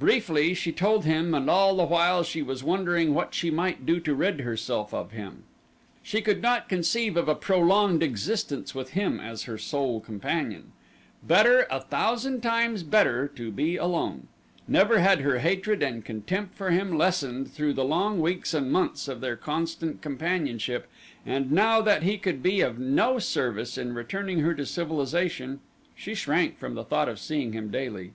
Briefly 0.00 0.52
she 0.52 0.72
told 0.72 1.04
him 1.04 1.32
and 1.32 1.48
all 1.48 1.76
the 1.76 1.84
while 1.84 2.24
she 2.24 2.42
was 2.42 2.64
wondering 2.64 3.14
what 3.14 3.34
she 3.36 3.52
might 3.52 3.86
do 3.86 4.00
to 4.00 4.12
rid 4.12 4.40
herself 4.40 4.92
of 4.92 5.12
him. 5.12 5.44
She 6.02 6.20
could 6.22 6.42
not 6.42 6.68
conceive 6.68 7.16
of 7.16 7.28
a 7.28 7.36
prolonged 7.36 8.02
existence 8.02 8.74
with 8.74 8.94
him 8.94 9.20
as 9.20 9.44
her 9.44 9.56
sole 9.56 10.00
companion. 10.00 10.72
Better, 11.22 11.68
a 11.70 11.80
thousand 11.80 12.40
times 12.40 12.82
better, 12.82 13.28
to 13.36 13.52
be 13.52 13.76
alone. 13.76 14.26
Never 14.66 14.98
had 14.98 15.20
her 15.20 15.38
hatred 15.38 15.84
and 15.84 16.04
contempt 16.04 16.56
for 16.56 16.70
him 16.72 16.98
lessened 16.98 17.52
through 17.52 17.74
the 17.74 17.84
long 17.84 18.18
weeks 18.20 18.54
and 18.54 18.72
months 18.72 19.06
of 19.06 19.20
their 19.20 19.36
constant 19.36 20.02
companionship, 20.02 20.88
and 21.24 21.52
now 21.52 21.80
that 21.80 22.02
he 22.02 22.18
could 22.18 22.42
be 22.42 22.60
of 22.60 22.80
no 22.80 23.20
service 23.20 23.78
in 23.78 23.94
returning 23.94 24.40
her 24.40 24.52
to 24.52 24.66
civilization, 24.66 25.60
she 25.94 26.12
shrank 26.12 26.58
from 26.58 26.74
the 26.74 26.82
thought 26.82 27.08
of 27.08 27.20
seeing 27.20 27.52
him 27.52 27.70
daily. 27.70 28.14